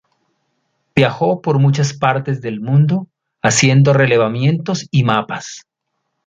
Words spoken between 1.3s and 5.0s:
por muchas zonas del mundo, haciendo relevamientos